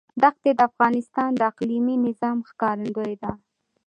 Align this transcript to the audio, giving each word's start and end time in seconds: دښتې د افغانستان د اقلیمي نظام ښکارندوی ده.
دښتې 0.21 0.51
د 0.55 0.59
افغانستان 0.69 1.29
د 1.35 1.41
اقلیمي 1.51 1.95
نظام 2.07 2.37
ښکارندوی 2.49 3.13
ده. 3.21 3.31